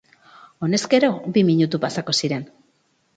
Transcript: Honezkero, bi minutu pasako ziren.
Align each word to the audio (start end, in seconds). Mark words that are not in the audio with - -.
Honezkero, 0.67 1.11
bi 1.35 1.43
minutu 1.49 1.81
pasako 1.83 2.17
ziren. 2.21 2.49